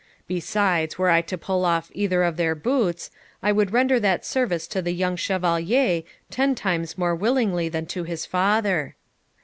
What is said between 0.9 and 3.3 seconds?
were I to pull off either of their boots,